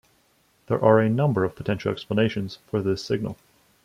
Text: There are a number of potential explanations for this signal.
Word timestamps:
There 0.65 0.83
are 0.83 0.97
a 0.99 1.11
number 1.11 1.43
of 1.43 1.55
potential 1.55 1.91
explanations 1.91 2.57
for 2.71 2.81
this 2.81 3.05
signal. 3.05 3.37